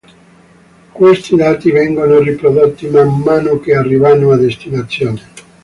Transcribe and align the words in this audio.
Questi 0.91 1.35
dati 1.35 1.69
vengono 1.69 2.17
riprodotti 2.21 2.87
man 2.89 3.19
mano 3.21 3.59
che 3.59 3.75
arrivano 3.75 4.31
a 4.31 4.35
destinazione. 4.37 5.21